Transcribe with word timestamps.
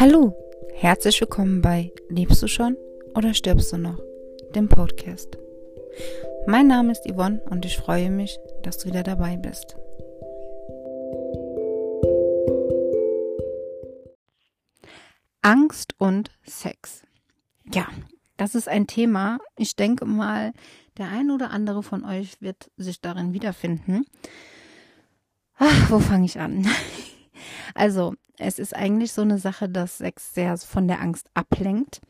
Hallo, 0.00 0.34
herzlich 0.74 1.20
willkommen 1.20 1.62
bei 1.62 1.92
Lebst 2.08 2.42
du 2.42 2.48
schon 2.48 2.76
oder 3.14 3.32
stirbst 3.32 3.72
du 3.72 3.78
noch? 3.78 4.00
Dem 4.52 4.68
Podcast. 4.68 5.38
Mein 6.48 6.66
Name 6.66 6.90
ist 6.90 7.08
Yvonne 7.08 7.40
und 7.48 7.64
ich 7.64 7.76
freue 7.76 8.10
mich, 8.10 8.36
dass 8.64 8.78
du 8.78 8.88
wieder 8.88 9.04
dabei 9.04 9.36
bist. 9.36 9.76
Angst 15.42 15.94
und 15.98 16.32
Sex. 16.44 17.02
Ja, 17.72 17.86
das 18.36 18.56
ist 18.56 18.68
ein 18.68 18.88
Thema. 18.88 19.38
Ich 19.56 19.76
denke 19.76 20.06
mal, 20.06 20.54
der 20.98 21.06
ein 21.06 21.30
oder 21.30 21.52
andere 21.52 21.84
von 21.84 22.04
euch 22.04 22.42
wird 22.42 22.68
sich 22.76 23.00
darin 23.00 23.32
wiederfinden. 23.32 24.06
Ach, 25.56 25.90
wo 25.92 26.00
fange 26.00 26.24
ich 26.24 26.40
an? 26.40 26.66
Also, 27.74 28.14
es 28.38 28.58
ist 28.58 28.74
eigentlich 28.74 29.12
so 29.12 29.22
eine 29.22 29.38
Sache, 29.38 29.68
dass 29.68 29.98
Sex 29.98 30.34
sehr 30.34 30.56
von 30.58 30.88
der 30.88 31.00
Angst 31.00 31.28
ablenkt. 31.34 32.00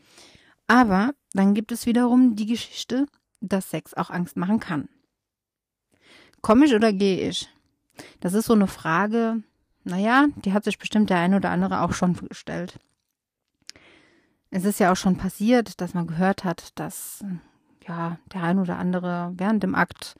Aber 0.66 1.12
dann 1.32 1.54
gibt 1.54 1.72
es 1.72 1.86
wiederum 1.86 2.36
die 2.36 2.46
Geschichte, 2.46 3.06
dass 3.40 3.70
Sex 3.70 3.94
auch 3.94 4.10
Angst 4.10 4.36
machen 4.36 4.60
kann. 4.60 4.88
Komme 6.40 6.66
ich 6.66 6.74
oder 6.74 6.92
gehe 6.92 7.28
ich? 7.28 7.48
Das 8.20 8.34
ist 8.34 8.46
so 8.46 8.54
eine 8.54 8.66
Frage, 8.66 9.42
naja, 9.84 10.26
die 10.44 10.52
hat 10.52 10.64
sich 10.64 10.78
bestimmt 10.78 11.10
der 11.10 11.18
eine 11.18 11.36
oder 11.36 11.50
andere 11.50 11.82
auch 11.82 11.92
schon 11.92 12.14
gestellt. 12.14 12.78
Es 14.50 14.64
ist 14.64 14.80
ja 14.80 14.92
auch 14.92 14.96
schon 14.96 15.16
passiert, 15.16 15.80
dass 15.80 15.94
man 15.94 16.06
gehört 16.06 16.44
hat, 16.44 16.78
dass 16.78 17.24
ja 17.86 18.18
der 18.32 18.42
ein 18.42 18.58
oder 18.58 18.78
andere 18.78 19.32
während 19.36 19.62
dem 19.62 19.74
Akt 19.74 20.16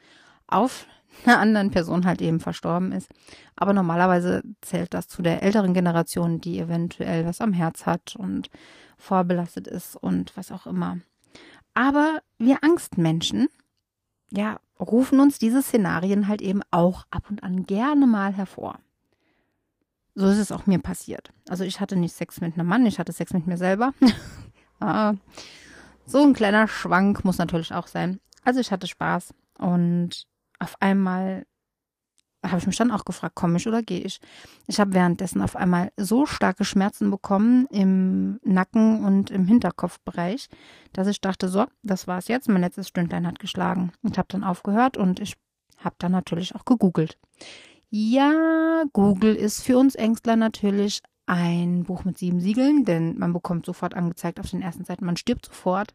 auf 0.47 0.87
einer 1.25 1.39
anderen 1.39 1.71
Person 1.71 2.05
halt 2.07 2.21
eben 2.21 2.41
verstorben 2.41 2.93
ist. 2.93 3.09
Aber 3.57 3.73
normalerweise 3.73 4.43
zählt 4.61 4.95
das 4.95 5.09
zu 5.09 5.23
der 5.23 5.43
älteren 5.43 5.75
Generation, 5.75 6.41
die 6.41 6.59
eventuell 6.59 7.25
was 7.25 7.41
am 7.41 7.53
Herz 7.53 7.86
hat 7.86 8.17
und 8.17 8.51
vorbelastet 8.98 9.67
ist 9.67 9.97
und 9.97 10.36
was 10.36 10.53
auch 10.53 10.67
immer. 10.67 10.98
Aber 11.75 12.20
wir 12.39 12.62
Angstmenschen, 12.62 13.48
ja, 14.31 14.59
rufen 14.81 15.20
uns 15.20 15.39
diese 15.39 15.62
Szenarien 15.62 16.28
halt 16.28 16.42
eben 16.42 16.62
auch 16.70 17.06
ab 17.11 17.25
und 17.31 17.42
an 17.42 17.64
gerne 17.64 18.06
mal 18.06 18.33
hervor. 18.33 18.79
So 20.14 20.29
ist 20.29 20.39
es 20.39 20.53
auch 20.53 20.67
mir 20.67 20.79
passiert. 20.79 21.31
Also 21.48 21.64
ich 21.64 21.81
hatte 21.81 21.97
nicht 21.97 22.14
Sex 22.14 22.41
mit 22.41 22.55
einem 22.55 22.69
Mann, 22.69 22.86
ich 22.86 22.98
hatte 22.98 23.12
Sex 23.12 23.33
mit 23.33 23.47
mir 23.47 23.56
selber. 23.56 23.92
ah, 24.81 25.14
so 26.06 26.23
ein 26.23 26.34
kleiner 26.34 26.69
Schwank 26.69 27.25
muss 27.25 27.39
natürlich 27.39 27.73
auch 27.73 27.89
sein. 27.89 28.20
Also 28.45 28.61
ich 28.61 28.70
hatte 28.70 28.86
Spaß 28.86 29.34
und 29.58 30.27
auf 30.65 30.77
einmal 30.81 31.47
habe 32.45 32.59
ich 32.59 32.67
mich 32.67 32.77
dann 32.77 32.91
auch 32.91 33.05
gefragt, 33.05 33.34
komme 33.34 33.57
ich 33.57 33.67
oder 33.67 33.83
gehe 33.83 34.01
ich? 34.01 34.20
Ich 34.67 34.79
habe 34.79 34.93
währenddessen 34.93 35.41
auf 35.41 35.57
einmal 35.57 35.93
so 35.97 36.27
starke 36.27 36.65
Schmerzen 36.65 37.11
bekommen 37.11 37.67
im 37.70 38.39
Nacken 38.43 39.05
und 39.05 39.31
im 39.31 39.47
Hinterkopfbereich, 39.47 40.48
dass 40.92 41.09
ich 41.09 41.20
dachte, 41.20 41.48
so, 41.48 41.65
das 41.83 42.07
war's 42.07 42.29
jetzt, 42.29 42.48
mein 42.48 42.61
letztes 42.61 42.89
Stündlein 42.89 43.27
hat 43.27 43.39
geschlagen. 43.39 43.92
Und 44.03 44.19
habe 44.19 44.29
dann 44.31 44.45
aufgehört 44.45 44.97
und 44.97 45.20
ich 45.20 45.35
habe 45.79 45.97
dann 45.98 46.12
natürlich 46.12 46.55
auch 46.55 46.65
gegoogelt. 46.65 47.19
Ja, 47.89 48.85
Google 48.92 49.35
ist 49.35 49.62
für 49.62 49.79
uns 49.79 49.95
Ängstler 49.95 50.37
natürlich 50.37 51.03
ein 51.27 51.85
Buch 51.85 52.05
mit 52.05 52.19
sieben 52.19 52.41
Siegeln, 52.41 52.85
denn 52.85 53.19
man 53.19 53.33
bekommt 53.33 53.65
sofort 53.65 53.95
angezeigt 53.95 54.41
auf 54.41 54.51
den 54.51 54.62
ersten 54.62 54.85
Seiten, 54.85 55.07
man 55.07 55.17
stirbt 55.17 55.47
sofort. 55.47 55.95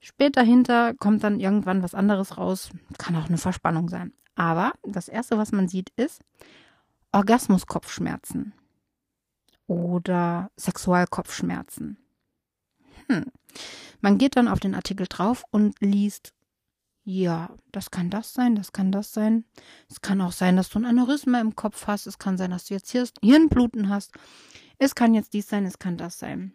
Später 0.00 0.42
hinter 0.42 0.94
kommt 0.94 1.24
dann 1.24 1.40
irgendwann 1.40 1.82
was 1.82 1.94
anderes 1.94 2.38
raus. 2.38 2.70
Kann 2.98 3.16
auch 3.16 3.28
eine 3.28 3.38
Verspannung 3.38 3.88
sein. 3.88 4.12
Aber 4.34 4.72
das 4.84 5.08
erste, 5.08 5.36
was 5.38 5.52
man 5.52 5.68
sieht, 5.68 5.90
ist 5.96 6.22
Orgasmuskopfschmerzen 7.12 8.52
oder 9.66 10.50
Sexualkopfschmerzen. 10.56 11.98
Hm. 13.08 13.24
Man 14.00 14.18
geht 14.18 14.36
dann 14.36 14.48
auf 14.48 14.60
den 14.60 14.74
Artikel 14.74 15.06
drauf 15.08 15.44
und 15.50 15.74
liest, 15.80 16.34
ja, 17.04 17.56
das 17.72 17.90
kann 17.90 18.10
das 18.10 18.34
sein, 18.34 18.54
das 18.54 18.72
kann 18.72 18.92
das 18.92 19.12
sein. 19.12 19.44
Es 19.88 20.02
kann 20.02 20.20
auch 20.20 20.32
sein, 20.32 20.56
dass 20.56 20.68
du 20.68 20.78
ein 20.78 20.84
Aneurysma 20.84 21.40
im 21.40 21.56
Kopf 21.56 21.86
hast. 21.86 22.06
Es 22.06 22.18
kann 22.18 22.36
sein, 22.36 22.50
dass 22.50 22.66
du 22.66 22.74
jetzt 22.74 22.94
Hirnbluten 23.22 23.88
hast. 23.88 24.12
Es 24.78 24.94
kann 24.94 25.14
jetzt 25.14 25.32
dies 25.32 25.48
sein, 25.48 25.64
es 25.64 25.78
kann 25.78 25.96
das 25.96 26.18
sein. 26.18 26.52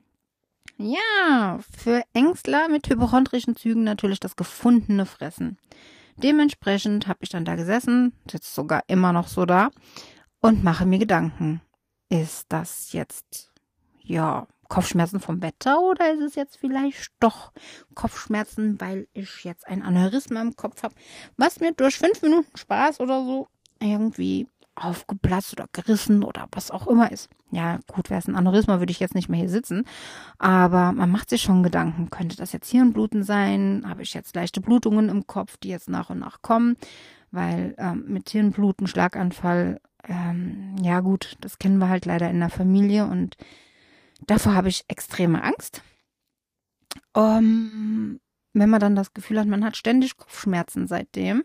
Ja, 0.77 1.59
für 1.77 2.03
Ängstler 2.13 2.67
mit 2.67 2.89
hypochondrischen 2.89 3.55
Zügen 3.55 3.83
natürlich 3.83 4.19
das 4.19 4.35
gefundene 4.35 5.05
Fressen. 5.05 5.57
Dementsprechend 6.17 7.07
habe 7.07 7.19
ich 7.21 7.29
dann 7.29 7.45
da 7.45 7.55
gesessen, 7.55 8.13
sitze 8.29 8.53
sogar 8.53 8.83
immer 8.87 9.13
noch 9.13 9.27
so 9.27 9.45
da 9.45 9.69
und 10.41 10.63
mache 10.63 10.85
mir 10.85 10.99
Gedanken. 10.99 11.61
Ist 12.09 12.45
das 12.49 12.91
jetzt, 12.91 13.51
ja, 14.01 14.47
Kopfschmerzen 14.67 15.19
vom 15.19 15.41
Wetter 15.41 15.81
oder 15.81 16.11
ist 16.11 16.21
es 16.21 16.35
jetzt 16.35 16.57
vielleicht 16.57 17.11
doch 17.19 17.51
Kopfschmerzen, 17.93 18.81
weil 18.81 19.07
ich 19.13 19.43
jetzt 19.43 19.67
ein 19.67 19.83
Aneurysma 19.83 20.41
im 20.41 20.55
Kopf 20.55 20.81
habe, 20.81 20.95
was 21.37 21.59
mir 21.59 21.73
durch 21.73 21.97
fünf 21.97 22.21
Minuten 22.23 22.57
Spaß 22.57 22.99
oder 22.99 23.23
so 23.23 23.47
irgendwie 23.79 24.47
aufgeplatzt 24.75 25.53
oder 25.53 25.67
gerissen 25.71 26.23
oder 26.23 26.47
was 26.51 26.71
auch 26.71 26.87
immer 26.87 27.11
ist. 27.11 27.29
Ja, 27.51 27.79
gut, 27.87 28.09
wäre 28.09 28.19
es 28.19 28.27
ein 28.27 28.35
Aneurysma, 28.35 28.79
würde 28.79 28.91
ich 28.91 28.99
jetzt 28.99 29.13
nicht 29.13 29.29
mehr 29.29 29.39
hier 29.39 29.49
sitzen. 29.49 29.85
Aber 30.39 30.91
man 30.91 31.11
macht 31.11 31.29
sich 31.29 31.43
schon 31.43 31.61
Gedanken. 31.61 32.09
Könnte 32.09 32.35
das 32.35 32.51
jetzt 32.51 32.71
Hirnbluten 32.71 33.23
sein? 33.23 33.83
Habe 33.87 34.01
ich 34.01 34.13
jetzt 34.13 34.35
leichte 34.35 34.61
Blutungen 34.61 35.09
im 35.09 35.27
Kopf, 35.27 35.57
die 35.57 35.69
jetzt 35.69 35.89
nach 35.89 36.09
und 36.09 36.19
nach 36.19 36.41
kommen? 36.41 36.75
Weil 37.31 37.75
ähm, 37.77 38.05
mit 38.07 38.29
Hirnbluten, 38.29 38.87
Schlaganfall, 38.87 39.79
ähm, 40.07 40.75
ja 40.81 40.99
gut, 41.01 41.37
das 41.41 41.59
kennen 41.59 41.77
wir 41.77 41.89
halt 41.89 42.05
leider 42.05 42.29
in 42.29 42.39
der 42.39 42.49
Familie 42.49 43.05
und 43.05 43.37
davor 44.25 44.55
habe 44.55 44.69
ich 44.69 44.85
extreme 44.87 45.43
Angst. 45.43 45.81
Um, 47.13 48.19
wenn 48.53 48.69
man 48.69 48.79
dann 48.79 48.95
das 48.95 49.13
Gefühl 49.13 49.39
hat, 49.39 49.47
man 49.47 49.63
hat 49.63 49.77
ständig 49.77 50.17
Kopfschmerzen 50.17 50.87
seitdem, 50.87 51.43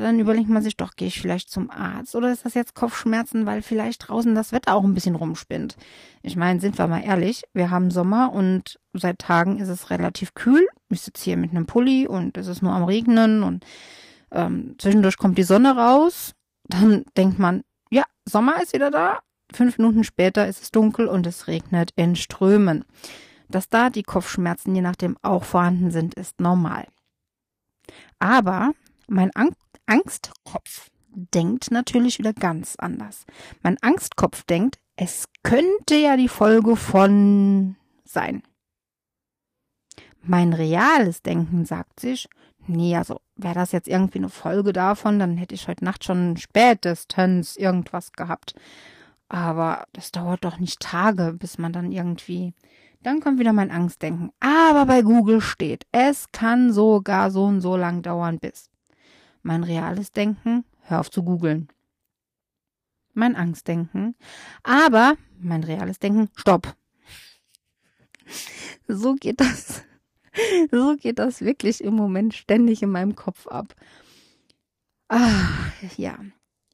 dann 0.00 0.18
überlegt 0.18 0.48
man 0.48 0.62
sich 0.62 0.76
doch, 0.76 0.94
gehe 0.96 1.08
ich 1.08 1.20
vielleicht 1.20 1.50
zum 1.50 1.70
Arzt 1.70 2.14
oder 2.14 2.32
ist 2.32 2.44
das 2.44 2.54
jetzt 2.54 2.74
Kopfschmerzen, 2.74 3.46
weil 3.46 3.62
vielleicht 3.62 4.08
draußen 4.08 4.34
das 4.34 4.52
Wetter 4.52 4.74
auch 4.74 4.84
ein 4.84 4.94
bisschen 4.94 5.14
rumspinnt. 5.14 5.76
Ich 6.22 6.36
meine, 6.36 6.60
sind 6.60 6.78
wir 6.78 6.86
mal 6.86 7.04
ehrlich, 7.04 7.42
wir 7.54 7.70
haben 7.70 7.90
Sommer 7.90 8.32
und 8.32 8.78
seit 8.92 9.18
Tagen 9.18 9.58
ist 9.58 9.68
es 9.68 9.90
relativ 9.90 10.34
kühl. 10.34 10.66
Ich 10.88 11.00
sitze 11.00 11.24
hier 11.24 11.36
mit 11.36 11.50
einem 11.50 11.66
Pulli 11.66 12.06
und 12.06 12.36
es 12.36 12.46
ist 12.46 12.62
nur 12.62 12.72
am 12.72 12.84
Regnen 12.84 13.42
und 13.42 13.64
ähm, 14.32 14.76
zwischendurch 14.78 15.16
kommt 15.16 15.38
die 15.38 15.42
Sonne 15.42 15.76
raus. 15.76 16.34
Dann 16.64 17.04
denkt 17.16 17.38
man, 17.38 17.62
ja, 17.90 18.04
Sommer 18.24 18.62
ist 18.62 18.72
wieder 18.72 18.90
da. 18.90 19.20
Fünf 19.52 19.78
Minuten 19.78 20.04
später 20.04 20.46
ist 20.46 20.62
es 20.62 20.70
dunkel 20.70 21.06
und 21.06 21.26
es 21.26 21.48
regnet 21.48 21.90
in 21.96 22.16
Strömen. 22.16 22.84
Dass 23.48 23.68
da 23.68 23.90
die 23.90 24.04
Kopfschmerzen 24.04 24.74
je 24.74 24.82
nachdem 24.82 25.16
auch 25.22 25.42
vorhanden 25.42 25.90
sind, 25.90 26.14
ist 26.14 26.40
normal. 26.40 26.86
Aber 28.20 28.72
mein 29.08 29.34
An 29.34 29.50
Angstkopf 29.90 30.88
denkt 31.08 31.72
natürlich 31.72 32.20
wieder 32.20 32.32
ganz 32.32 32.76
anders. 32.76 33.26
Mein 33.62 33.76
Angstkopf 33.82 34.44
denkt, 34.44 34.78
es 34.94 35.26
könnte 35.42 35.96
ja 35.96 36.16
die 36.16 36.28
Folge 36.28 36.76
von 36.76 37.74
sein. 38.04 38.44
Mein 40.22 40.52
reales 40.52 41.22
Denken 41.22 41.64
sagt 41.64 41.98
sich, 41.98 42.28
nee, 42.68 42.94
also 42.94 43.20
wäre 43.34 43.54
das 43.54 43.72
jetzt 43.72 43.88
irgendwie 43.88 44.18
eine 44.18 44.28
Folge 44.28 44.72
davon, 44.72 45.18
dann 45.18 45.36
hätte 45.36 45.56
ich 45.56 45.66
heute 45.66 45.84
Nacht 45.84 46.04
schon 46.04 46.36
spätestens 46.36 47.56
irgendwas 47.56 48.12
gehabt. 48.12 48.54
Aber 49.28 49.86
das 49.92 50.12
dauert 50.12 50.44
doch 50.44 50.58
nicht 50.58 50.78
Tage, 50.78 51.32
bis 51.32 51.58
man 51.58 51.72
dann 51.72 51.90
irgendwie. 51.90 52.54
Dann 53.02 53.18
kommt 53.18 53.40
wieder 53.40 53.52
mein 53.52 53.72
Angstdenken. 53.72 54.30
Aber 54.38 54.86
bei 54.86 55.02
Google 55.02 55.40
steht, 55.40 55.84
es 55.90 56.30
kann 56.30 56.72
sogar 56.72 57.32
so 57.32 57.44
und 57.44 57.60
so 57.60 57.76
lang 57.76 58.02
dauern 58.02 58.38
bis. 58.38 58.70
Mein 59.42 59.64
reales 59.64 60.12
Denken, 60.12 60.64
hör 60.82 61.00
auf 61.00 61.10
zu 61.10 61.22
googeln. 61.22 61.68
Mein 63.12 63.36
Angstdenken, 63.36 64.14
aber 64.62 65.14
mein 65.38 65.64
reales 65.64 65.98
Denken, 65.98 66.30
stopp. 66.36 66.74
So 68.86 69.14
geht 69.14 69.40
das. 69.40 69.82
So 70.70 70.94
geht 70.94 71.18
das 71.18 71.40
wirklich 71.40 71.82
im 71.82 71.94
Moment 71.94 72.34
ständig 72.34 72.84
in 72.84 72.90
meinem 72.90 73.16
Kopf 73.16 73.48
ab. 73.48 73.74
Ah, 75.08 75.48
ja. 75.96 76.16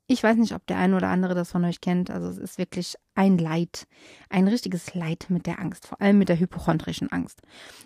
Ich 0.09 0.23
weiß 0.23 0.37
nicht, 0.37 0.53
ob 0.53 0.67
der 0.67 0.77
eine 0.77 0.95
oder 0.95 1.09
andere 1.09 1.35
das 1.35 1.51
von 1.51 1.65
euch 1.65 1.81
kennt. 1.81 2.11
Also 2.11 2.29
es 2.29 2.37
ist 2.37 2.59
wirklich 2.59 2.97
ein 3.15 3.39
Leid, 3.39 3.89
ein 4.29 4.47
richtiges 4.47 4.95
Leid 4.95 5.27
mit 5.31 5.47
der 5.47 5.59
Angst, 5.59 5.87
vor 5.87 6.01
allem 6.03 6.19
mit 6.19 6.29
der 6.29 6.39
hypochondrischen 6.39 7.11
Angst. 7.11 7.41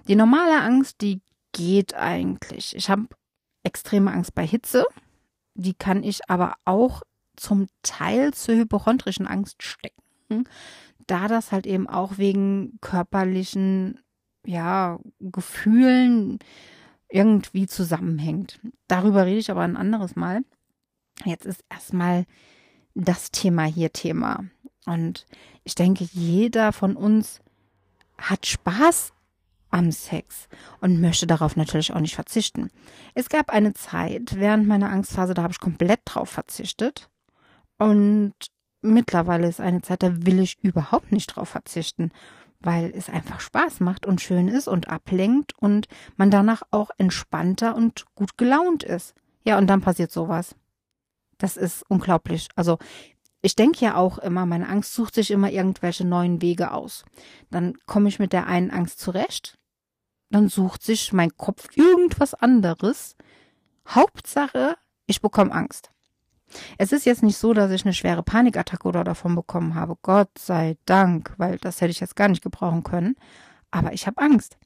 Die 0.09 0.17
normale 0.17 0.61
Angst, 0.61 1.01
die 1.01 1.23
geht 1.53 1.95
eigentlich. 1.95 2.75
Ich 2.77 2.91
habe 2.91 3.07
extreme 3.63 4.13
Angst 4.13 4.35
bei 4.35 4.47
Hitze. 4.47 4.85
Die 5.55 5.75
kann 5.75 6.03
ich 6.03 6.29
aber 6.29 6.55
auch 6.65 7.03
zum 7.37 7.67
Teil 7.83 8.35
zur 8.35 8.55
hypochondrischen 8.55 9.27
Angst 9.27 9.63
stecken, 9.63 10.45
da 11.07 11.27
das 11.27 11.53
halt 11.53 11.67
eben 11.67 11.89
auch 11.89 12.19
wegen 12.19 12.79
körperlichen, 12.81 14.01
ja, 14.45 14.99
Gefühlen 15.19 16.39
irgendwie 17.09 17.67
zusammenhängt. 17.67 18.61
Darüber 18.89 19.27
rede 19.27 19.39
ich 19.39 19.51
aber 19.51 19.63
ein 19.63 19.77
anderes 19.77 20.17
Mal. 20.17 20.43
Jetzt 21.25 21.47
ist 21.47 21.65
erstmal 21.69 22.27
das 22.95 23.31
Thema 23.31 23.65
hier 23.65 23.93
Thema. 23.93 24.45
Und 24.87 25.27
ich 25.65 25.75
denke, 25.75 26.05
jeder 26.13 26.73
von 26.73 26.97
uns 26.97 27.41
hat 28.19 28.47
Spaß 28.47 29.13
am 29.71 29.93
Sex 29.93 30.49
und 30.81 31.01
möchte 31.01 31.27
darauf 31.27 31.57
natürlich 31.57 31.93
auch 31.93 32.01
nicht 32.01 32.15
verzichten. 32.15 32.71
Es 33.15 33.29
gab 33.29 33.51
eine 33.51 33.73
Zeit 33.75 34.39
während 34.39 34.67
meiner 34.67 34.91
Angstphase, 34.91 35.35
da 35.35 35.43
habe 35.43 35.53
ich 35.53 35.61
komplett 35.61 36.01
drauf 36.05 36.31
verzichtet. 36.31 37.09
Und 37.79 38.35
mittlerweile 38.83 39.49
ist 39.49 39.61
eine 39.61 39.83
Zeit, 39.83 40.03
da 40.03 40.27
will 40.27 40.41
ich 40.41 40.59
überhaupt 40.63 41.13
nicht 41.13 41.29
drauf 41.29 41.49
verzichten, 41.49 42.11
weil 42.61 42.93
es 42.95 43.09
einfach 43.09 43.41
Spaß 43.41 43.81
macht 43.81 44.07
und 44.07 44.21
schön 44.21 44.49
ist 44.49 44.69
und 44.69 44.89
ablenkt 44.89 45.53
und 45.59 45.89
man 46.17 46.31
danach 46.31 46.63
auch 46.71 46.91
entspannter 46.99 47.75
und 47.75 48.05
gut 48.15 48.37
gelaunt 48.37 48.83
ist. 48.83 49.15
Ja, 49.45 49.57
und 49.57 49.67
dann 49.69 49.81
passiert 49.81 50.13
sowas. 50.13 50.55
Das 51.39 51.57
ist 51.57 51.85
unglaublich. 51.89 52.49
Also 52.55 52.79
ich 53.43 53.57
denke 53.57 53.85
ja 53.85 53.97
auch 53.97 54.19
immer, 54.19 54.45
meine 54.45 54.69
Angst 54.69 54.95
sucht 54.95 55.15
sich 55.15 55.31
immer 55.31 55.51
irgendwelche 55.51 56.07
neuen 56.07 56.43
Wege 56.43 56.73
aus. 56.73 57.05
Dann 57.51 57.79
komme 57.87 58.09
ich 58.09 58.19
mit 58.19 58.35
der 58.35 58.47
einen 58.47 58.71
Angst 58.71 59.01
zurecht, 59.01 59.59
dann 60.31 60.49
sucht 60.49 60.83
sich 60.83 61.13
mein 61.13 61.37
Kopf 61.37 61.69
irgendwas 61.77 62.35
anderes. 62.35 63.17
Hauptsache, 63.89 64.77
ich 65.07 65.21
bekomme 65.21 65.53
Angst. 65.53 65.91
Es 66.79 66.93
ist 66.93 67.07
jetzt 67.07 67.23
nicht 67.23 67.37
so, 67.37 67.53
dass 67.53 67.71
ich 67.71 67.85
eine 67.85 67.95
schwere 67.95 68.23
Panikattacke 68.23 68.89
oder 68.89 69.05
davon 69.05 69.35
bekommen 69.35 69.75
habe. 69.75 69.97
Gott 70.03 70.31
sei 70.39 70.77
Dank, 70.85 71.35
weil 71.37 71.59
das 71.59 71.81
hätte 71.81 71.91
ich 71.91 72.01
jetzt 72.01 72.17
gar 72.17 72.29
nicht 72.29 72.43
gebrauchen 72.43 72.83
können. 72.83 73.17
Aber 73.71 73.93
ich 73.93 74.07
habe 74.07 74.21
Angst. 74.21 74.59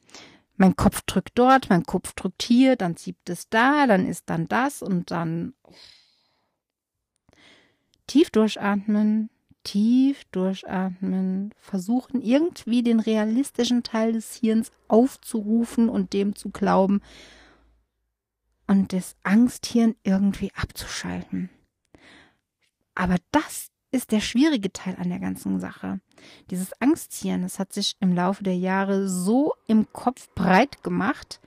Mein 0.57 0.77
Kopf 0.77 1.03
drückt 1.03 1.33
dort, 1.35 1.69
mein 1.69 1.83
Kopf 1.83 2.13
drückt 2.13 2.43
hier, 2.43 2.77
dann 2.77 2.97
zieht 2.97 3.29
es 3.29 3.49
da, 3.49 3.87
dann 3.87 4.07
ist 4.07 4.31
dann 4.31 4.47
das 4.47 4.83
und 4.83 5.11
dann 5.11 5.55
tief 8.07 8.31
durchatmen, 8.31 9.31
tief 9.65 10.25
durchatmen, 10.31 11.53
versuchen 11.59 12.21
irgendwie 12.21 12.83
den 12.83 13.01
realistischen 13.01 13.83
Teil 13.83 14.13
des 14.13 14.35
Hirns 14.37 14.71
aufzurufen 14.89 15.89
und 15.89 16.13
dem 16.13 16.37
zu 16.37 16.51
glauben 16.51 17.01
und 18.67 18.93
das 18.93 19.17
Angsthirn 19.23 19.97
irgendwie 20.03 20.53
abzuschalten. 20.55 21.51
Aber 22.95 23.17
das 23.33 23.69
ist 23.91 24.13
der 24.13 24.21
schwierige 24.21 24.73
Teil 24.73 24.97
an 24.97 25.09
der 25.09 25.21
ganzen 25.21 25.61
Sache. 25.61 26.01
Dieses 26.51 26.73
Angsthirn, 26.81 27.43
das 27.43 27.59
hat 27.59 27.73
sich 27.73 27.97
im 28.01 28.13
Laufe 28.15 28.43
der 28.43 28.57
Jahre 28.57 29.09
so 29.09 29.55
im 29.67 29.93
Kopf 29.93 30.29
breit 30.35 30.83
gemacht, 30.83 31.41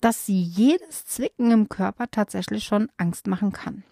dass 0.00 0.26
sie 0.26 0.40
jedes 0.40 1.06
Zwicken 1.06 1.50
im 1.50 1.68
Körper 1.68 2.10
tatsächlich 2.10 2.64
schon 2.64 2.88
Angst 2.96 3.26
machen 3.26 3.52
kann. 3.52 3.84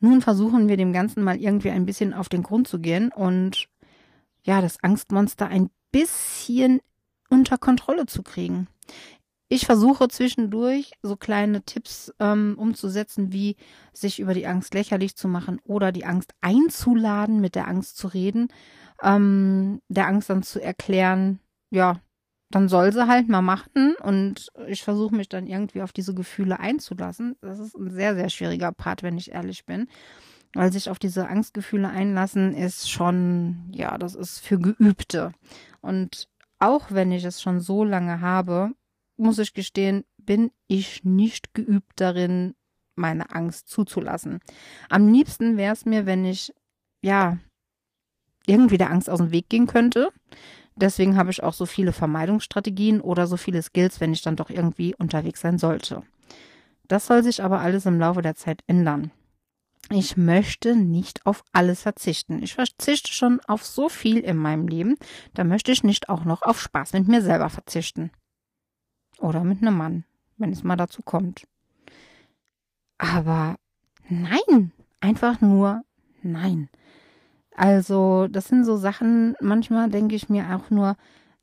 Nun 0.00 0.20
versuchen 0.20 0.68
wir 0.68 0.76
dem 0.76 0.92
Ganzen 0.92 1.22
mal 1.22 1.36
irgendwie 1.36 1.70
ein 1.70 1.86
bisschen 1.86 2.14
auf 2.14 2.28
den 2.28 2.42
Grund 2.42 2.68
zu 2.68 2.78
gehen 2.78 3.10
und 3.12 3.68
ja, 4.42 4.60
das 4.60 4.82
Angstmonster 4.82 5.48
ein 5.48 5.70
bisschen 5.92 6.80
unter 7.28 7.58
Kontrolle 7.58 8.06
zu 8.06 8.22
kriegen. 8.22 8.68
Ich 9.50 9.64
versuche 9.64 10.08
zwischendurch 10.08 10.92
so 11.02 11.16
kleine 11.16 11.62
Tipps 11.62 12.12
ähm, 12.18 12.54
umzusetzen, 12.58 13.32
wie 13.32 13.56
sich 13.94 14.20
über 14.20 14.34
die 14.34 14.46
Angst 14.46 14.74
lächerlich 14.74 15.16
zu 15.16 15.26
machen 15.26 15.58
oder 15.64 15.90
die 15.90 16.04
Angst 16.04 16.34
einzuladen, 16.42 17.40
mit 17.40 17.54
der 17.54 17.66
Angst 17.66 17.96
zu 17.96 18.08
reden, 18.08 18.48
ähm, 19.02 19.80
der 19.88 20.06
Angst 20.06 20.28
dann 20.28 20.42
zu 20.42 20.62
erklären, 20.62 21.40
ja, 21.70 22.00
dann 22.50 22.68
soll 22.68 22.92
sie 22.92 23.06
halt 23.06 23.28
mal 23.28 23.42
machen 23.42 23.94
und 24.02 24.48
ich 24.66 24.82
versuche 24.82 25.14
mich 25.14 25.28
dann 25.28 25.46
irgendwie 25.46 25.82
auf 25.82 25.92
diese 25.92 26.14
Gefühle 26.14 26.58
einzulassen. 26.58 27.36
Das 27.42 27.58
ist 27.58 27.76
ein 27.76 27.90
sehr, 27.90 28.14
sehr 28.14 28.30
schwieriger 28.30 28.72
Part, 28.72 29.02
wenn 29.02 29.18
ich 29.18 29.32
ehrlich 29.32 29.66
bin. 29.66 29.88
Weil 30.54 30.72
sich 30.72 30.88
auf 30.88 30.98
diese 30.98 31.28
Angstgefühle 31.28 31.90
einlassen 31.90 32.54
ist 32.54 32.90
schon, 32.90 33.68
ja, 33.70 33.98
das 33.98 34.14
ist 34.14 34.38
für 34.38 34.58
Geübte. 34.58 35.32
Und 35.82 36.28
auch 36.58 36.86
wenn 36.90 37.12
ich 37.12 37.24
es 37.24 37.42
schon 37.42 37.60
so 37.60 37.84
lange 37.84 38.22
habe, 38.22 38.72
muss 39.18 39.38
ich 39.38 39.52
gestehen, 39.52 40.04
bin 40.16 40.50
ich 40.66 41.04
nicht 41.04 41.52
geübt 41.52 42.00
darin, 42.00 42.54
meine 42.94 43.30
Angst 43.34 43.68
zuzulassen. 43.68 44.40
Am 44.88 45.12
liebsten 45.12 45.58
wäre 45.58 45.74
es 45.74 45.84
mir, 45.84 46.06
wenn 46.06 46.24
ich, 46.24 46.54
ja, 47.02 47.36
irgendwie 48.46 48.78
der 48.78 48.90
Angst 48.90 49.10
aus 49.10 49.18
dem 49.18 49.32
Weg 49.32 49.50
gehen 49.50 49.66
könnte 49.66 50.10
Deswegen 50.80 51.16
habe 51.16 51.30
ich 51.30 51.42
auch 51.42 51.54
so 51.54 51.66
viele 51.66 51.92
Vermeidungsstrategien 51.92 53.00
oder 53.00 53.26
so 53.26 53.36
viele 53.36 53.62
Skills, 53.62 54.00
wenn 54.00 54.12
ich 54.12 54.22
dann 54.22 54.36
doch 54.36 54.48
irgendwie 54.48 54.94
unterwegs 54.94 55.40
sein 55.40 55.58
sollte. 55.58 56.02
Das 56.86 57.06
soll 57.06 57.24
sich 57.24 57.42
aber 57.42 57.60
alles 57.60 57.84
im 57.84 57.98
Laufe 57.98 58.22
der 58.22 58.36
Zeit 58.36 58.62
ändern. 58.68 59.10
Ich 59.90 60.16
möchte 60.16 60.76
nicht 60.76 61.26
auf 61.26 61.42
alles 61.52 61.82
verzichten. 61.82 62.42
Ich 62.42 62.54
verzichte 62.54 63.10
schon 63.10 63.40
auf 63.48 63.64
so 63.64 63.88
viel 63.88 64.18
in 64.18 64.36
meinem 64.36 64.68
Leben, 64.68 64.96
da 65.34 65.44
möchte 65.44 65.72
ich 65.72 65.82
nicht 65.82 66.08
auch 66.08 66.24
noch 66.24 66.42
auf 66.42 66.60
Spaß 66.60 66.92
mit 66.92 67.08
mir 67.08 67.22
selber 67.22 67.50
verzichten. 67.50 68.10
Oder 69.18 69.42
mit 69.42 69.62
einem 69.62 69.76
Mann, 69.76 70.04
wenn 70.36 70.52
es 70.52 70.62
mal 70.62 70.76
dazu 70.76 71.02
kommt. 71.02 71.44
Aber 72.98 73.56
nein, 74.08 74.72
einfach 75.00 75.40
nur 75.40 75.82
nein. 76.22 76.68
Also, 77.58 78.28
das 78.28 78.46
sind 78.46 78.64
so 78.64 78.76
Sachen, 78.76 79.34
manchmal 79.40 79.90
denke 79.90 80.14
ich 80.14 80.28
mir 80.28 80.54
auch 80.54 80.70
nur, 80.70 80.96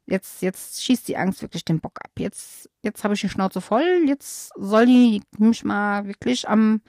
jetzt, 0.06 0.42
jetzt 0.42 0.82
schießt 0.82 1.10
die 1.10 1.18
Angst 1.18 1.42
wirklich 1.42 1.66
den 1.66 1.82
Bock 1.82 2.00
ab. 2.02 2.12
Jetzt, 2.18 2.70
jetzt 2.84 3.04
habe 3.04 3.16
ich 3.16 3.20
die 3.20 3.28
Schnauze 3.28 3.60
voll, 3.60 4.06
jetzt 4.08 4.50
soll 4.56 4.86
die 4.86 5.22
mich 5.38 5.66
mal 5.66 6.08
wirklich 6.08 6.48
am 6.48 6.80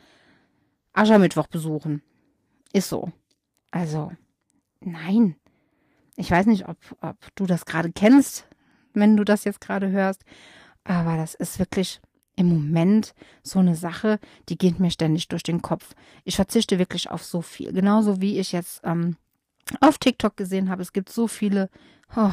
Aschermittwoch 0.93 1.49
besuchen. 1.49 2.02
Ist 2.73 2.88
so. 2.88 3.11
Also, 3.73 4.12
nein. 4.78 5.34
Ich 6.14 6.31
weiß 6.31 6.46
nicht, 6.46 6.69
ob, 6.69 6.78
ob 7.00 7.17
du 7.34 7.46
das 7.46 7.67
gerade 7.67 7.90
kennst, 7.90 8.46
wenn 8.94 9.17
du 9.17 9.25
das 9.25 9.43
jetzt 9.43 9.61
gerade 9.61 9.90
hörst, 9.90 10.23
aber 10.84 11.17
das 11.17 11.34
ist 11.34 11.58
wirklich 11.58 12.00
im 12.37 12.49
Moment 12.49 13.15
so 13.43 13.59
eine 13.59 13.75
Sache, 13.75 14.21
die 14.49 14.59
geht 14.59 14.79
mir 14.79 14.91
ständig 14.91 15.29
durch 15.29 15.43
den 15.43 15.62
Kopf. 15.62 15.94
Ich 16.25 16.37
verzichte 16.37 16.79
wirklich 16.79 17.11
auf 17.11 17.25
so 17.25 17.41
viel. 17.41 17.73
Genauso 17.73 18.21
wie 18.21 18.38
ich 18.38 18.53
jetzt 18.53 18.83
ähm, 18.85 19.17
auf 19.81 19.99
TikTok 19.99 20.37
gesehen 20.37 20.69
habe, 20.69 20.83
es 20.83 20.93
gibt 20.93 21.09
so 21.09 21.27
viele 21.27 21.71
oh, 22.15 22.31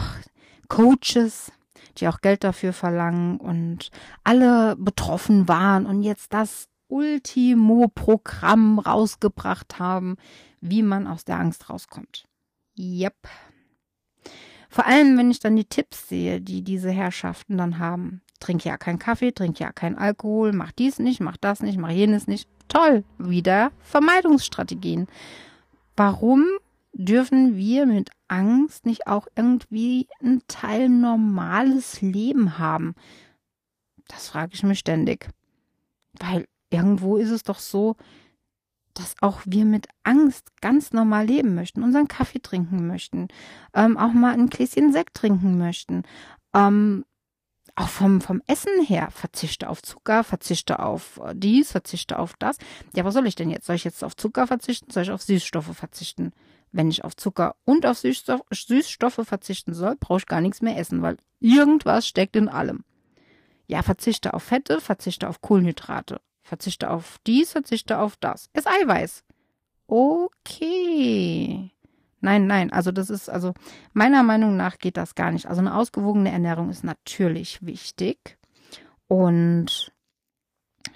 Coaches, 0.67 1.51
die 1.97 2.07
auch 2.07 2.21
Geld 2.21 2.43
dafür 2.43 2.73
verlangen 2.73 3.37
und 3.37 3.89
alle 4.23 4.75
betroffen 4.75 5.47
waren 5.47 5.85
und 5.85 6.03
jetzt 6.03 6.33
das 6.33 6.67
Ultimo-Programm 6.89 8.79
rausgebracht 8.79 9.79
haben, 9.79 10.17
wie 10.59 10.83
man 10.83 11.07
aus 11.07 11.23
der 11.25 11.39
Angst 11.39 11.69
rauskommt. 11.69 12.27
Yep. 12.77 13.15
Vor 14.69 14.85
allem, 14.85 15.17
wenn 15.17 15.31
ich 15.31 15.39
dann 15.39 15.55
die 15.55 15.65
Tipps 15.65 16.09
sehe, 16.09 16.41
die 16.41 16.63
diese 16.63 16.91
Herrschaften 16.91 17.57
dann 17.57 17.79
haben 17.79 18.21
trink 18.43 18.65
ja 18.65 18.77
keinen 18.77 18.99
Kaffee, 18.99 19.31
trink 19.31 19.59
ja 19.59 19.71
keinen 19.71 19.97
Alkohol, 19.97 20.51
mach 20.51 20.71
dies 20.73 20.99
nicht, 20.99 21.21
mach 21.21 21.37
das 21.37 21.61
nicht, 21.61 21.77
mach 21.77 21.89
jenes 21.89 22.27
nicht. 22.27 22.49
Toll, 22.67 23.03
wieder 23.17 23.71
Vermeidungsstrategien. 23.79 25.07
Warum 25.95 26.45
dürfen 26.91 27.55
wir 27.55 27.85
mit 27.85 28.09
Angst 28.27 28.85
nicht 28.85 29.07
auch 29.07 29.27
irgendwie 29.35 30.07
ein 30.21 30.41
Teil 30.47 30.89
normales 30.89 32.01
Leben 32.01 32.57
haben? 32.57 32.95
Das 34.07 34.29
frage 34.29 34.51
ich 34.53 34.63
mich 34.63 34.79
ständig. 34.79 35.29
Weil 36.19 36.45
irgendwo 36.69 37.17
ist 37.17 37.31
es 37.31 37.43
doch 37.43 37.59
so, 37.59 37.95
dass 38.93 39.15
auch 39.21 39.41
wir 39.45 39.65
mit 39.65 39.87
Angst 40.03 40.51
ganz 40.61 40.91
normal 40.91 41.25
leben 41.25 41.55
möchten, 41.55 41.81
unseren 41.81 42.07
Kaffee 42.07 42.39
trinken 42.39 42.87
möchten, 42.87 43.29
ähm, 43.73 43.97
auch 43.97 44.13
mal 44.13 44.33
ein 44.33 44.49
Gläschen 44.49 44.91
Sekt 44.91 45.15
trinken 45.15 45.57
möchten, 45.57 46.03
ähm, 46.53 47.05
auch 47.75 47.89
vom, 47.89 48.21
vom 48.21 48.41
Essen 48.47 48.83
her, 48.83 49.09
verzichte 49.11 49.69
auf 49.69 49.81
Zucker, 49.81 50.23
verzichte 50.23 50.79
auf 50.79 51.19
äh, 51.23 51.33
dies, 51.35 51.71
verzichte 51.71 52.19
auf 52.19 52.33
das. 52.37 52.57
Ja, 52.95 53.03
was 53.03 53.13
soll 53.13 53.27
ich 53.27 53.35
denn 53.35 53.49
jetzt? 53.49 53.65
Soll 53.65 53.75
ich 53.75 53.83
jetzt 53.83 54.03
auf 54.03 54.15
Zucker 54.15 54.47
verzichten? 54.47 54.91
Soll 54.91 55.03
ich 55.03 55.11
auf 55.11 55.23
Süßstoffe 55.23 55.75
verzichten? 55.75 56.33
Wenn 56.71 56.89
ich 56.89 57.03
auf 57.03 57.15
Zucker 57.15 57.55
und 57.65 57.85
auf 57.85 57.99
Süßstoff, 57.99 58.41
Süßstoffe 58.51 59.21
verzichten 59.23 59.73
soll, 59.73 59.95
brauche 59.99 60.19
ich 60.19 60.25
gar 60.25 60.41
nichts 60.41 60.61
mehr 60.61 60.77
essen, 60.77 61.01
weil 61.01 61.17
irgendwas 61.39 62.07
steckt 62.07 62.35
in 62.35 62.49
allem. 62.49 62.83
Ja, 63.67 63.81
verzichte 63.83 64.33
auf 64.33 64.43
Fette, 64.43 64.81
verzichte 64.81 65.29
auf 65.29 65.41
Kohlenhydrate, 65.41 66.19
verzichte 66.41 66.89
auf 66.89 67.17
dies, 67.25 67.51
verzichte 67.51 67.99
auf 67.99 68.17
das. 68.17 68.49
Ist 68.53 68.67
Eiweiß. 68.67 69.23
Okay. 69.87 71.71
Nein, 72.23 72.47
nein, 72.47 72.71
also 72.71 72.93
das 72.93 73.09
ist, 73.09 73.29
also 73.29 73.53
meiner 73.91 74.23
Meinung 74.23 74.55
nach 74.55 74.77
geht 74.77 74.95
das 74.95 75.13
gar 75.13 75.29
nicht. 75.31 75.45
Also 75.47 75.59
eine 75.59 75.75
ausgewogene 75.75 76.31
Ernährung 76.31 76.69
ist 76.69 76.85
natürlich 76.85 77.65
wichtig 77.65 78.37
und 79.09 79.91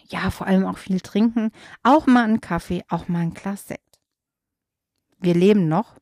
ja, 0.08 0.32
vor 0.32 0.48
allem 0.48 0.66
auch 0.66 0.78
viel 0.78 1.02
trinken, 1.02 1.52
auch 1.84 2.08
mal 2.08 2.24
einen 2.24 2.40
Kaffee, 2.40 2.86
auch 2.88 3.10
mal 3.10 3.20
ein 3.20 3.34
Glas 3.34 3.68
Sekt. 3.68 4.00
Wir 5.20 5.34
leben 5.34 5.68
noch. 5.68 5.98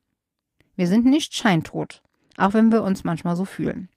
Wir 0.76 0.86
sind 0.86 1.06
nicht 1.06 1.34
scheintot, 1.34 2.02
auch 2.36 2.54
wenn 2.54 2.70
wir 2.70 2.84
uns 2.84 3.02
manchmal 3.02 3.34
so 3.34 3.44
fühlen. 3.44 3.88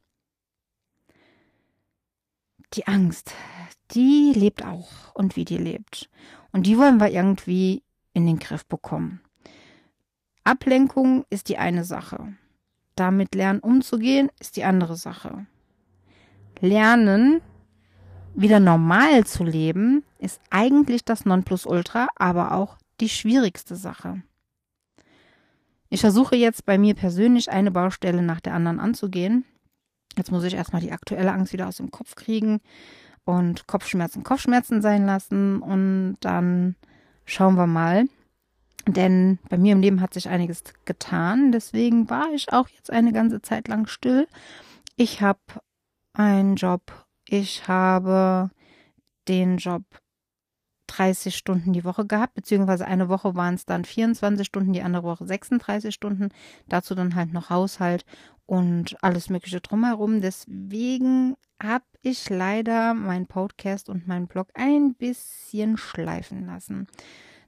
Die 2.73 2.87
Angst, 2.87 3.35
die 3.91 4.33
lebt 4.35 4.65
auch 4.65 5.13
und 5.13 5.35
wie 5.35 5.45
die 5.45 5.57
lebt. 5.57 6.09
Und 6.51 6.65
die 6.65 6.79
wollen 6.79 6.99
wir 6.99 7.11
irgendwie 7.11 7.83
in 8.13 8.25
den 8.25 8.39
Griff 8.39 8.65
bekommen. 8.65 9.21
Ablenkung 10.49 11.25
ist 11.29 11.47
die 11.47 11.59
eine 11.59 11.83
Sache. 11.83 12.33
Damit 12.95 13.35
lernen 13.35 13.59
umzugehen 13.59 14.31
ist 14.39 14.57
die 14.57 14.63
andere 14.63 14.95
Sache. 14.95 15.45
Lernen 16.59 17.41
wieder 18.33 18.59
normal 18.59 19.25
zu 19.25 19.43
leben 19.43 20.03
ist 20.17 20.41
eigentlich 20.49 21.05
das 21.05 21.23
Nonplusultra, 21.23 22.07
aber 22.15 22.53
auch 22.53 22.77
die 22.99 23.09
schwierigste 23.09 23.75
Sache. 23.75 24.23
Ich 25.89 26.01
versuche 26.01 26.35
jetzt 26.35 26.65
bei 26.65 26.79
mir 26.79 26.95
persönlich 26.95 27.51
eine 27.51 27.69
Baustelle 27.69 28.23
nach 28.23 28.39
der 28.39 28.55
anderen 28.55 28.79
anzugehen. 28.79 29.45
Jetzt 30.17 30.31
muss 30.31 30.43
ich 30.45 30.55
erstmal 30.55 30.81
die 30.81 30.91
aktuelle 30.91 31.31
Angst 31.31 31.53
wieder 31.53 31.67
aus 31.67 31.77
dem 31.77 31.91
Kopf 31.91 32.15
kriegen 32.15 32.59
und 33.23 33.67
Kopfschmerzen 33.67 34.23
Kopfschmerzen 34.23 34.81
sein 34.81 35.05
lassen 35.05 35.61
und 35.61 36.17
dann 36.21 36.75
schauen 37.25 37.53
wir 37.53 37.67
mal. 37.67 38.05
Denn 38.87 39.39
bei 39.49 39.57
mir 39.57 39.73
im 39.73 39.81
Leben 39.81 40.01
hat 40.01 40.13
sich 40.13 40.29
einiges 40.29 40.63
getan. 40.85 41.51
Deswegen 41.51 42.09
war 42.09 42.31
ich 42.33 42.51
auch 42.51 42.67
jetzt 42.69 42.91
eine 42.91 43.11
ganze 43.11 43.41
Zeit 43.41 43.67
lang 43.67 43.87
still. 43.87 44.27
Ich 44.95 45.21
habe 45.21 45.39
einen 46.13 46.55
Job. 46.55 47.05
Ich 47.27 47.67
habe 47.67 48.51
den 49.27 49.57
Job 49.57 49.83
30 50.87 51.35
Stunden 51.35 51.71
die 51.71 51.83
Woche 51.83 52.05
gehabt, 52.05 52.33
beziehungsweise 52.33 52.85
eine 52.85 53.09
Woche 53.09 53.35
waren 53.35 53.53
es 53.53 53.65
dann 53.65 53.85
24 53.85 54.45
Stunden, 54.45 54.73
die 54.73 54.81
andere 54.81 55.03
Woche 55.03 55.25
36 55.25 55.93
Stunden. 55.93 56.29
Dazu 56.67 56.95
dann 56.95 57.15
halt 57.15 57.31
noch 57.31 57.49
Haushalt 57.49 58.05
und 58.45 58.97
alles 59.03 59.29
Mögliche 59.29 59.61
drumherum. 59.61 60.21
Deswegen 60.21 61.35
habe 61.61 61.85
ich 62.01 62.29
leider 62.29 62.95
meinen 62.95 63.27
Podcast 63.27 63.89
und 63.89 64.07
meinen 64.07 64.27
Blog 64.27 64.49
ein 64.55 64.95
bisschen 64.95 65.77
schleifen 65.77 66.47
lassen. 66.47 66.87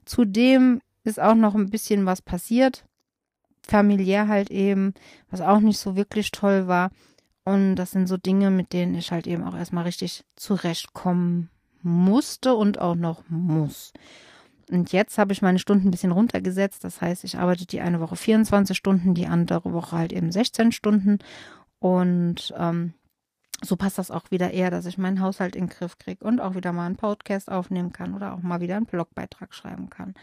Zudem 0.04 0.80
ist 1.04 1.20
auch 1.20 1.34
noch 1.34 1.54
ein 1.54 1.70
bisschen 1.70 2.06
was 2.06 2.22
passiert. 2.22 2.84
Familiär 3.66 4.28
halt 4.28 4.50
eben, 4.50 4.94
was 5.30 5.40
auch 5.40 5.60
nicht 5.60 5.78
so 5.78 5.96
wirklich 5.96 6.30
toll 6.30 6.66
war. 6.66 6.90
Und 7.44 7.76
das 7.76 7.90
sind 7.90 8.06
so 8.06 8.16
Dinge, 8.16 8.50
mit 8.50 8.72
denen 8.72 8.94
ich 8.94 9.10
halt 9.10 9.26
eben 9.26 9.44
auch 9.44 9.56
erstmal 9.56 9.84
richtig 9.84 10.24
zurechtkommen 10.36 11.50
musste 11.82 12.54
und 12.54 12.78
auch 12.80 12.94
noch 12.94 13.22
muss. 13.28 13.92
Und 14.70 14.92
jetzt 14.92 15.18
habe 15.18 15.32
ich 15.32 15.42
meine 15.42 15.58
Stunden 15.58 15.88
ein 15.88 15.90
bisschen 15.90 16.12
runtergesetzt. 16.12 16.84
Das 16.84 17.00
heißt, 17.00 17.24
ich 17.24 17.38
arbeite 17.38 17.66
die 17.66 17.80
eine 17.80 18.00
Woche 18.00 18.16
24 18.16 18.76
Stunden, 18.76 19.14
die 19.14 19.26
andere 19.26 19.72
Woche 19.72 19.96
halt 19.96 20.12
eben 20.12 20.30
16 20.30 20.72
Stunden. 20.72 21.18
Und 21.78 22.54
ähm, 22.56 22.94
so 23.60 23.76
passt 23.76 23.98
das 23.98 24.10
auch 24.10 24.30
wieder 24.30 24.52
eher, 24.52 24.70
dass 24.70 24.86
ich 24.86 24.98
meinen 24.98 25.20
Haushalt 25.20 25.56
in 25.56 25.66
den 25.66 25.70
Griff 25.70 25.98
kriege 25.98 26.24
und 26.24 26.40
auch 26.40 26.54
wieder 26.54 26.72
mal 26.72 26.86
einen 26.86 26.96
Podcast 26.96 27.50
aufnehmen 27.50 27.92
kann 27.92 28.14
oder 28.14 28.34
auch 28.34 28.42
mal 28.42 28.60
wieder 28.60 28.76
einen 28.76 28.86
Blogbeitrag 28.86 29.54
schreiben 29.54 29.90
kann. 29.90 30.14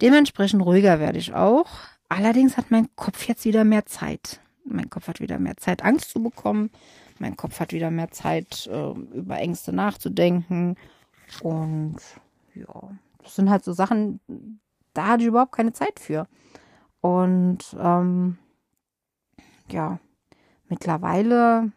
Dementsprechend 0.00 0.64
ruhiger 0.64 0.98
werde 0.98 1.18
ich 1.18 1.34
auch. 1.34 1.66
Allerdings 2.08 2.56
hat 2.56 2.70
mein 2.70 2.88
Kopf 2.96 3.26
jetzt 3.28 3.44
wieder 3.44 3.64
mehr 3.64 3.86
Zeit. 3.86 4.40
Mein 4.64 4.90
Kopf 4.90 5.08
hat 5.08 5.20
wieder 5.20 5.38
mehr 5.38 5.56
Zeit, 5.56 5.84
Angst 5.84 6.10
zu 6.10 6.22
bekommen. 6.22 6.70
Mein 7.18 7.36
Kopf 7.36 7.60
hat 7.60 7.72
wieder 7.72 7.90
mehr 7.90 8.10
Zeit, 8.10 8.66
äh, 8.66 8.90
über 8.90 9.38
Ängste 9.38 9.72
nachzudenken. 9.72 10.76
Und 11.42 11.96
ja, 12.54 12.90
das 13.22 13.36
sind 13.36 13.50
halt 13.50 13.64
so 13.64 13.72
Sachen, 13.72 14.20
da 14.94 15.08
hatte 15.08 15.22
ich 15.22 15.28
überhaupt 15.28 15.52
keine 15.52 15.72
Zeit 15.72 16.00
für. 16.00 16.26
Und 17.00 17.76
ähm, 17.78 18.38
ja, 19.70 20.00
mittlerweile, 20.68 21.72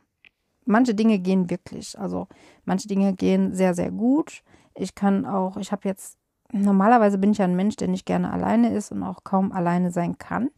manche 0.66 0.96
Dinge 0.96 1.20
gehen 1.20 1.50
wirklich. 1.50 2.00
Also 2.00 2.28
manche 2.66 2.88
Dinge 2.88 3.14
gehen 3.14 3.54
sehr, 3.54 3.74
sehr 3.74 3.92
gut. 3.92 4.44
Ich 4.76 4.96
kann 4.96 5.26
auch, 5.26 5.58
ich 5.58 5.72
habe 5.72 5.88
jetzt 5.88 6.18
normalerweise 6.54 7.18
bin 7.18 7.32
ich 7.32 7.40
ja 7.40 7.46
ein 7.46 7.56
Mensch, 7.56 7.76
der 7.76 7.88
nicht 7.88 8.06
gerne 8.06 8.32
alleine 8.32 8.74
ist 8.74 8.92
und 8.92 9.04
auch 9.04 9.24
kaum 9.24 9.52
alleine 9.52 9.92
sein 9.92 10.18
kann. 10.18 10.50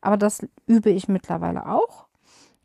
Aber 0.00 0.16
das 0.16 0.46
übe 0.66 0.90
ich 0.90 1.08
mittlerweile 1.08 1.68
auch. 1.68 2.06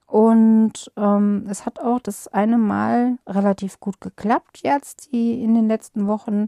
Und 0.07 0.91
ähm, 0.95 1.45
es 1.49 1.65
hat 1.65 1.79
auch 1.79 1.99
das 1.99 2.27
eine 2.27 2.57
Mal 2.57 3.17
relativ 3.27 3.79
gut 3.79 3.99
geklappt 3.99 4.61
jetzt, 4.63 5.11
die 5.11 5.43
in 5.43 5.55
den 5.55 5.67
letzten 5.67 6.07
Wochen. 6.07 6.47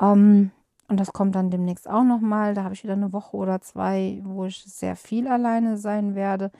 Ähm, 0.00 0.50
und 0.88 0.98
das 0.98 1.12
kommt 1.12 1.34
dann 1.34 1.50
demnächst 1.50 1.88
auch 1.88 2.02
nochmal. 2.02 2.54
Da 2.54 2.64
habe 2.64 2.74
ich 2.74 2.82
wieder 2.82 2.94
eine 2.94 3.12
Woche 3.12 3.36
oder 3.36 3.60
zwei, 3.60 4.20
wo 4.24 4.46
ich 4.46 4.64
sehr 4.64 4.96
viel 4.96 5.28
alleine 5.28 5.76
sein 5.76 6.14
werde. 6.14 6.50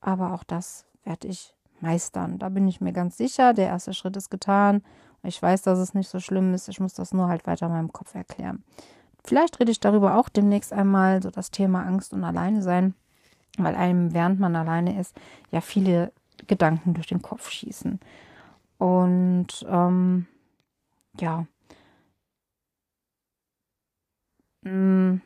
Aber 0.00 0.34
auch 0.34 0.44
das 0.44 0.84
werde 1.02 1.26
ich 1.26 1.54
meistern. 1.80 2.38
Da 2.38 2.50
bin 2.50 2.68
ich 2.68 2.80
mir 2.80 2.92
ganz 2.92 3.16
sicher. 3.16 3.54
Der 3.54 3.66
erste 3.66 3.94
Schritt 3.94 4.16
ist 4.16 4.30
getan. 4.30 4.82
Ich 5.22 5.40
weiß, 5.40 5.62
dass 5.62 5.78
es 5.78 5.94
nicht 5.94 6.08
so 6.08 6.20
schlimm 6.20 6.54
ist. 6.54 6.68
Ich 6.68 6.80
muss 6.80 6.94
das 6.94 7.12
nur 7.12 7.28
halt 7.28 7.46
weiter 7.46 7.66
in 7.66 7.72
meinem 7.72 7.92
Kopf 7.92 8.14
erklären. 8.14 8.64
Vielleicht 9.24 9.58
rede 9.58 9.72
ich 9.72 9.80
darüber 9.80 10.16
auch 10.16 10.28
demnächst 10.28 10.72
einmal, 10.72 11.22
so 11.22 11.30
das 11.30 11.50
Thema 11.50 11.84
Angst 11.84 12.12
und 12.12 12.22
Alleine 12.22 12.62
sein, 12.62 12.94
weil 13.58 13.74
einem, 13.74 14.14
während 14.14 14.38
man 14.38 14.54
alleine 14.54 15.00
ist, 15.00 15.16
ja 15.50 15.60
viele 15.60 16.12
Gedanken 16.46 16.94
durch 16.94 17.08
den 17.08 17.22
Kopf 17.22 17.50
schießen. 17.50 17.98
Und 18.78 19.66
ähm, 19.68 20.26
ja. 21.18 21.46
Hm. 24.62 25.20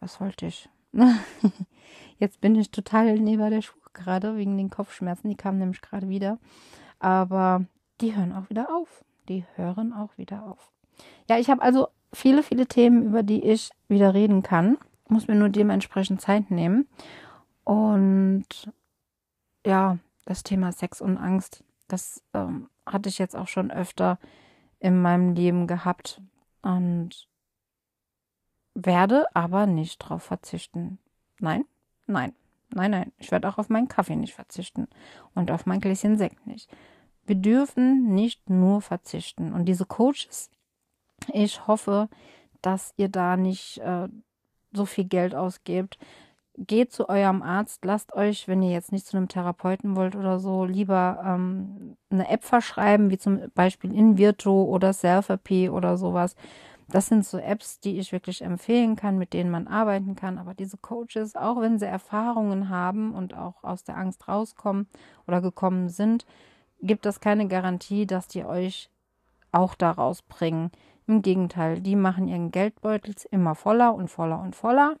Was 0.00 0.20
wollte 0.20 0.46
ich? 0.46 0.68
Jetzt 2.18 2.40
bin 2.40 2.54
ich 2.54 2.70
total 2.70 3.18
neben 3.18 3.50
der 3.50 3.62
Schuhe 3.62 3.80
gerade 3.92 4.36
wegen 4.36 4.56
den 4.56 4.70
Kopfschmerzen. 4.70 5.28
Die 5.28 5.36
kamen 5.36 5.58
nämlich 5.58 5.80
gerade 5.80 6.08
wieder. 6.08 6.38
Aber 7.00 7.64
die 8.00 8.14
hören 8.14 8.32
auch 8.32 8.48
wieder 8.48 8.74
auf. 8.74 9.04
Die 9.28 9.44
hören 9.56 9.92
auch 9.92 10.16
wieder 10.16 10.44
auf. 10.44 10.70
Ja, 11.28 11.38
ich 11.38 11.50
habe 11.50 11.62
also 11.62 11.88
viele, 12.12 12.42
viele 12.42 12.66
Themen, 12.66 13.04
über 13.04 13.22
die 13.22 13.42
ich 13.44 13.70
wieder 13.88 14.14
reden 14.14 14.42
kann. 14.42 14.78
Muss 15.08 15.26
mir 15.26 15.34
nur 15.34 15.48
dementsprechend 15.48 16.20
Zeit 16.20 16.50
nehmen. 16.50 16.86
Und 17.64 18.46
ja, 19.66 19.98
das 20.24 20.42
Thema 20.42 20.72
Sex 20.72 21.00
und 21.00 21.18
Angst, 21.18 21.64
das 21.88 22.22
ähm, 22.34 22.68
hatte 22.86 23.08
ich 23.08 23.18
jetzt 23.18 23.36
auch 23.36 23.48
schon 23.48 23.70
öfter 23.70 24.18
in 24.78 25.00
meinem 25.00 25.34
Leben 25.34 25.66
gehabt 25.66 26.20
und 26.62 27.28
werde 28.74 29.26
aber 29.34 29.66
nicht 29.66 29.98
drauf 29.98 30.22
verzichten. 30.22 30.98
Nein, 31.38 31.64
nein, 32.06 32.32
nein, 32.72 32.90
nein. 32.90 33.12
Ich 33.18 33.30
werde 33.30 33.48
auch 33.48 33.58
auf 33.58 33.68
meinen 33.68 33.88
Kaffee 33.88 34.16
nicht 34.16 34.34
verzichten 34.34 34.88
und 35.34 35.50
auf 35.50 35.66
mein 35.66 35.80
Gläschen 35.80 36.16
Sekt 36.16 36.46
nicht. 36.46 36.68
Wir 37.26 37.36
dürfen 37.36 38.14
nicht 38.14 38.50
nur 38.50 38.80
verzichten. 38.80 39.52
Und 39.52 39.66
diese 39.66 39.86
Coaches, 39.86 40.50
ich 41.32 41.66
hoffe, 41.66 42.08
dass 42.62 42.92
ihr 42.96 43.08
da 43.08 43.36
nicht 43.36 43.78
äh, 43.78 44.08
so 44.72 44.84
viel 44.84 45.04
Geld 45.04 45.34
ausgebt. 45.34 45.98
Geht 46.56 46.92
zu 46.92 47.08
eurem 47.08 47.42
Arzt, 47.42 47.84
lasst 47.84 48.12
euch, 48.14 48.48
wenn 48.48 48.62
ihr 48.62 48.72
jetzt 48.72 48.92
nicht 48.92 49.06
zu 49.06 49.16
einem 49.16 49.28
Therapeuten 49.28 49.96
wollt 49.96 50.16
oder 50.16 50.38
so, 50.40 50.64
lieber 50.64 51.22
ähm, 51.24 51.96
eine 52.10 52.28
App 52.28 52.44
verschreiben, 52.44 53.10
wie 53.10 53.18
zum 53.18 53.40
Beispiel 53.54 53.94
Invirto 53.94 54.64
oder 54.64 54.92
Selfie 54.92 55.70
oder 55.70 55.96
sowas. 55.96 56.34
Das 56.92 57.06
sind 57.06 57.24
so 57.24 57.38
Apps, 57.38 57.80
die 57.80 57.98
ich 57.98 58.12
wirklich 58.12 58.42
empfehlen 58.42 58.96
kann, 58.96 59.16
mit 59.16 59.32
denen 59.32 59.50
man 59.50 59.68
arbeiten 59.68 60.16
kann. 60.16 60.38
Aber 60.38 60.54
diese 60.54 60.76
Coaches, 60.76 61.36
auch 61.36 61.60
wenn 61.60 61.78
sie 61.78 61.86
Erfahrungen 61.86 62.68
haben 62.68 63.14
und 63.14 63.34
auch 63.34 63.62
aus 63.62 63.84
der 63.84 63.96
Angst 63.96 64.26
rauskommen 64.26 64.88
oder 65.26 65.40
gekommen 65.40 65.88
sind, 65.88 66.26
gibt 66.82 67.06
es 67.06 67.20
keine 67.20 67.46
Garantie, 67.46 68.06
dass 68.06 68.26
die 68.28 68.44
euch 68.44 68.90
auch 69.52 69.74
da 69.74 69.90
rausbringen. 69.90 70.70
Im 71.06 71.22
Gegenteil, 71.22 71.80
die 71.80 71.96
machen 71.96 72.28
ihren 72.28 72.50
Geldbeutel 72.50 73.14
immer 73.30 73.54
voller 73.54 73.94
und 73.94 74.08
voller 74.08 74.40
und 74.40 74.56
voller. 74.56 74.96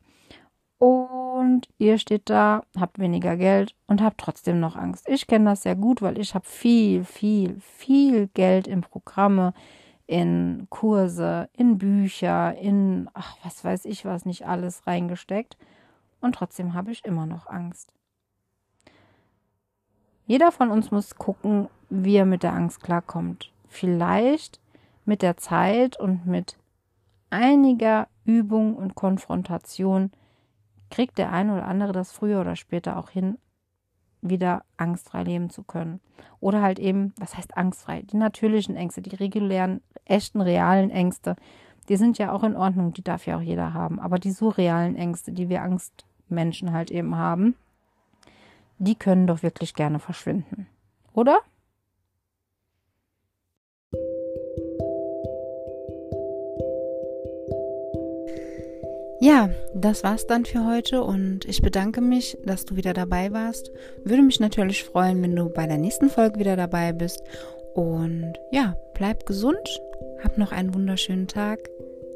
Und 0.78 1.68
ihr 1.78 1.98
steht 1.98 2.30
da, 2.30 2.62
habt 2.78 2.98
weniger 2.98 3.36
Geld 3.36 3.74
und 3.86 4.00
habt 4.00 4.18
trotzdem 4.18 4.60
noch 4.60 4.76
Angst. 4.76 5.08
Ich 5.08 5.26
kenne 5.26 5.50
das 5.50 5.62
sehr 5.62 5.76
gut, 5.76 6.00
weil 6.00 6.18
ich 6.18 6.34
habe 6.34 6.46
viel, 6.46 7.04
viel, 7.04 7.60
viel 7.60 8.28
Geld 8.28 8.66
in 8.66 8.80
Programme, 8.80 9.52
in 10.10 10.66
Kurse, 10.70 11.48
in 11.52 11.78
Bücher, 11.78 12.56
in, 12.56 13.08
ach, 13.14 13.36
was 13.44 13.64
weiß 13.64 13.84
ich 13.84 14.04
was 14.04 14.26
nicht 14.26 14.44
alles 14.44 14.84
reingesteckt. 14.84 15.56
Und 16.20 16.34
trotzdem 16.34 16.74
habe 16.74 16.90
ich 16.90 17.04
immer 17.04 17.26
noch 17.26 17.46
Angst. 17.46 17.92
Jeder 20.26 20.50
von 20.50 20.72
uns 20.72 20.90
muss 20.90 21.14
gucken, 21.14 21.68
wie 21.90 22.16
er 22.16 22.26
mit 22.26 22.42
der 22.42 22.54
Angst 22.54 22.82
klarkommt. 22.82 23.52
Vielleicht 23.68 24.58
mit 25.04 25.22
der 25.22 25.36
Zeit 25.36 25.96
und 25.96 26.26
mit 26.26 26.56
einiger 27.30 28.08
Übung 28.24 28.74
und 28.74 28.96
Konfrontation 28.96 30.10
kriegt 30.90 31.18
der 31.18 31.30
eine 31.30 31.52
oder 31.52 31.68
andere 31.68 31.92
das 31.92 32.10
früher 32.10 32.40
oder 32.40 32.56
später 32.56 32.96
auch 32.96 33.10
hin, 33.10 33.38
wieder 34.22 34.64
angstfrei 34.76 35.22
leben 35.22 35.50
zu 35.50 35.62
können. 35.62 36.00
Oder 36.40 36.62
halt 36.62 36.78
eben, 36.78 37.12
was 37.18 37.36
heißt 37.36 37.56
angstfrei? 37.56 38.02
Die 38.02 38.16
natürlichen 38.16 38.76
Ängste, 38.76 39.02
die 39.02 39.14
regulären, 39.14 39.80
echten, 40.04 40.40
realen 40.40 40.90
Ängste, 40.90 41.36
die 41.88 41.96
sind 41.96 42.18
ja 42.18 42.32
auch 42.32 42.44
in 42.44 42.56
Ordnung, 42.56 42.92
die 42.92 43.02
darf 43.02 43.26
ja 43.26 43.36
auch 43.36 43.42
jeder 43.42 43.74
haben. 43.74 43.98
Aber 43.98 44.18
die 44.18 44.30
surrealen 44.30 44.96
Ängste, 44.96 45.32
die 45.32 45.48
wir 45.48 45.62
Angstmenschen 45.62 46.72
halt 46.72 46.90
eben 46.90 47.16
haben, 47.16 47.54
die 48.78 48.94
können 48.94 49.26
doch 49.26 49.42
wirklich 49.42 49.74
gerne 49.74 49.98
verschwinden. 49.98 50.66
Oder? 51.12 51.40
Ja, 59.22 59.50
das 59.74 60.02
war's 60.02 60.26
dann 60.26 60.46
für 60.46 60.66
heute 60.66 61.02
und 61.02 61.44
ich 61.44 61.60
bedanke 61.60 62.00
mich, 62.00 62.38
dass 62.42 62.64
du 62.64 62.76
wieder 62.76 62.94
dabei 62.94 63.32
warst. 63.32 63.70
Würde 64.02 64.22
mich 64.22 64.40
natürlich 64.40 64.82
freuen, 64.82 65.22
wenn 65.22 65.36
du 65.36 65.50
bei 65.50 65.66
der 65.66 65.76
nächsten 65.76 66.08
Folge 66.08 66.40
wieder 66.40 66.56
dabei 66.56 66.94
bist. 66.94 67.22
Und 67.74 68.32
ja, 68.50 68.76
bleib 68.94 69.26
gesund, 69.26 69.80
hab 70.24 70.38
noch 70.38 70.52
einen 70.52 70.74
wunderschönen 70.74 71.28
Tag. 71.28 71.68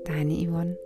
Deine 0.06 0.34
Yvonne. 0.34 0.78